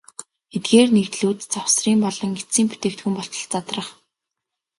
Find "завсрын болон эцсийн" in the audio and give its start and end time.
1.53-2.67